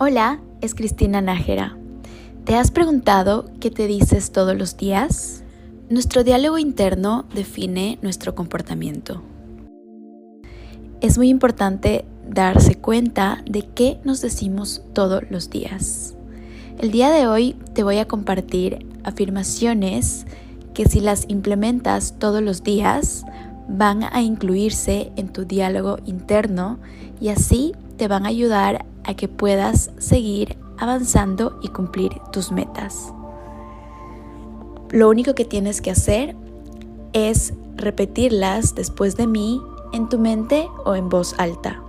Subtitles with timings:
[0.00, 1.78] Hola, es Cristina Nájera.
[2.44, 5.44] ¿Te has preguntado qué te dices todos los días?
[5.88, 9.22] Nuestro diálogo interno define nuestro comportamiento.
[11.00, 16.16] Es muy importante darse cuenta de qué nos decimos todos los días.
[16.80, 20.26] El día de hoy te voy a compartir afirmaciones
[20.74, 23.24] que si las implementas todos los días
[23.68, 26.80] van a incluirse en tu diálogo interno
[27.20, 33.12] y así te van a ayudar a que puedas seguir avanzando y cumplir tus metas.
[34.90, 36.36] Lo único que tienes que hacer
[37.12, 39.60] es repetirlas después de mí
[39.92, 41.82] en tu mente o en voz alta.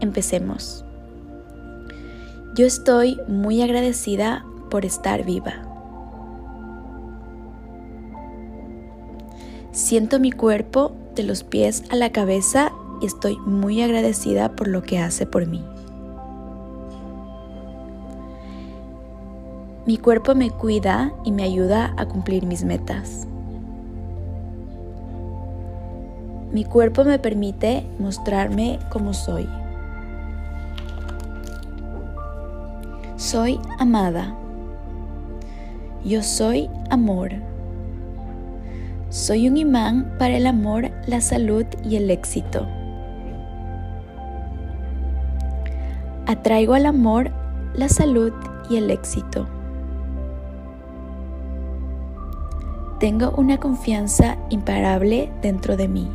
[0.00, 0.84] Empecemos.
[2.54, 5.62] Yo estoy muy agradecida por estar viva.
[9.72, 14.82] Siento mi cuerpo de los pies a la cabeza y estoy muy agradecida por lo
[14.82, 15.64] que hace por mí.
[19.88, 23.26] Mi cuerpo me cuida y me ayuda a cumplir mis metas.
[26.52, 29.48] Mi cuerpo me permite mostrarme como soy.
[33.16, 34.34] Soy amada.
[36.04, 37.30] Yo soy amor.
[39.08, 42.68] Soy un imán para el amor, la salud y el éxito.
[46.26, 47.30] Atraigo al amor,
[47.74, 48.34] la salud
[48.68, 49.48] y el éxito.
[52.98, 56.10] Tengo una confianza imparable dentro de mí.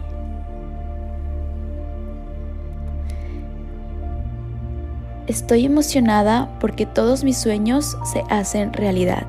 [5.27, 9.25] Estoy emocionada porque todos mis sueños se hacen realidad.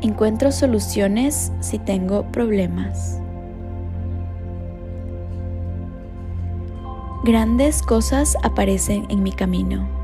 [0.00, 3.20] Encuentro soluciones si tengo problemas.
[7.24, 9.95] Grandes cosas aparecen en mi camino.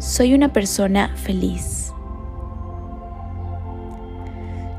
[0.00, 1.92] Soy una persona feliz.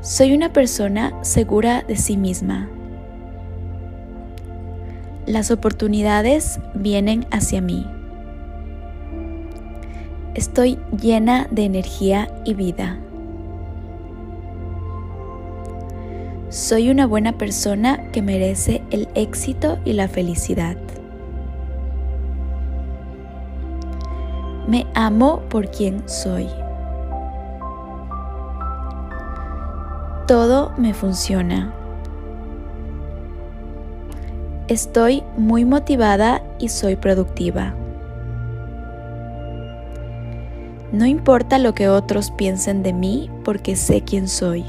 [0.00, 2.68] Soy una persona segura de sí misma.
[5.24, 7.86] Las oportunidades vienen hacia mí.
[10.34, 12.98] Estoy llena de energía y vida.
[16.48, 20.76] Soy una buena persona que merece el éxito y la felicidad.
[24.66, 26.48] Me amo por quien soy.
[30.26, 31.74] Todo me funciona.
[34.68, 37.74] Estoy muy motivada y soy productiva.
[40.92, 44.64] No importa lo que otros piensen de mí porque sé quién soy.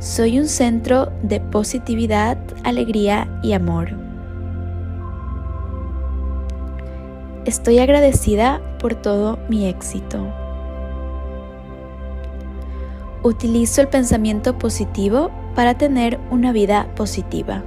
[0.00, 4.01] Soy un centro de positividad, alegría y amor.
[7.44, 10.32] Estoy agradecida por todo mi éxito.
[13.24, 17.64] Utilizo el pensamiento positivo para tener una vida positiva.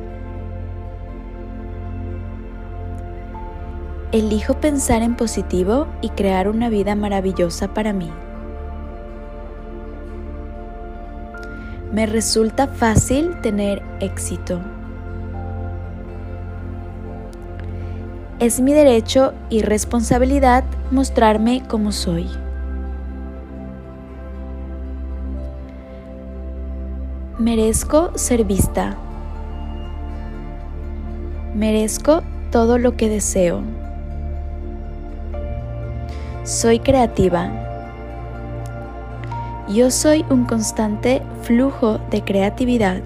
[4.14, 8.10] Elijo pensar en positivo y crear una vida maravillosa para mí.
[11.92, 14.62] Me resulta fácil tener éxito.
[18.40, 22.28] Es mi derecho y responsabilidad mostrarme como soy.
[27.40, 28.98] Merezco ser vista.
[31.54, 33.62] Merezco todo lo que deseo.
[36.44, 37.50] Soy creativa.
[39.70, 43.02] Yo soy un constante flujo de creatividad.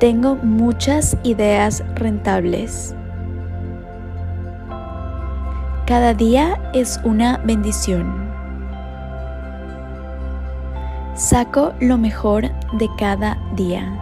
[0.00, 2.94] Tengo muchas ideas rentables.
[5.86, 8.10] Cada día es una bendición.
[11.14, 12.44] Saco lo mejor
[12.78, 13.92] de cada día.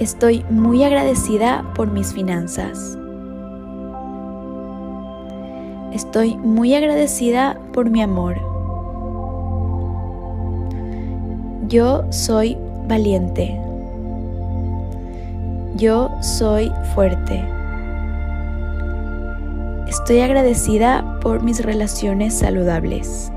[0.00, 2.98] Estoy muy agradecida por mis finanzas.
[5.92, 8.36] Estoy muy agradecida por mi amor.
[11.68, 13.58] Yo soy valiente.
[15.76, 17.44] Yo soy fuerte.
[19.88, 23.30] Estoy agradecida por mis relaciones saludables.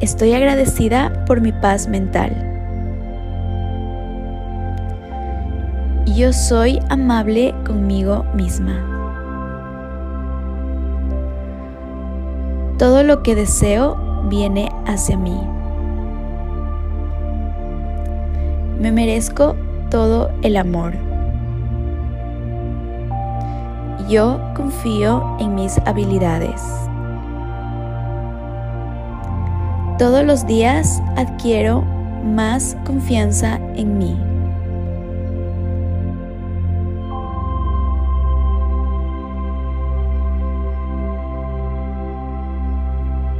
[0.00, 2.48] Estoy agradecida por mi paz mental.
[6.06, 8.74] Yo soy amable conmigo misma.
[12.78, 13.96] Todo lo que deseo
[14.28, 15.51] viene hacia mí.
[18.80, 19.56] Me merezco
[19.90, 20.94] todo el amor.
[24.08, 26.62] Yo confío en mis habilidades.
[29.98, 31.82] Todos los días adquiero
[32.24, 34.18] más confianza en mí.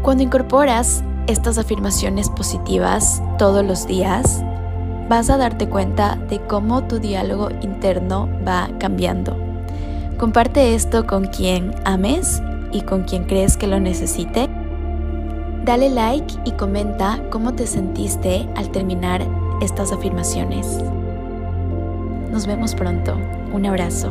[0.02, 4.44] Cuando incorporas estas afirmaciones positivas todos los días,
[5.08, 9.36] vas a darte cuenta de cómo tu diálogo interno va cambiando.
[10.18, 14.48] Comparte esto con quien ames y con quien crees que lo necesite.
[15.64, 19.22] Dale like y comenta cómo te sentiste al terminar
[19.60, 20.78] estas afirmaciones.
[22.30, 23.16] Nos vemos pronto.
[23.52, 24.10] Un abrazo.